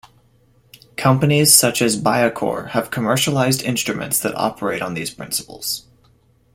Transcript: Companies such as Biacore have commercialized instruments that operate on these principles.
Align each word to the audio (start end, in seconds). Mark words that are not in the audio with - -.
Companies 0.97 1.53
such 1.53 1.79
as 1.79 2.01
Biacore 2.01 2.69
have 2.71 2.89
commercialized 2.89 3.61
instruments 3.61 4.17
that 4.17 4.33
operate 4.33 4.81
on 4.81 4.95
these 4.95 5.11
principles. 5.13 5.85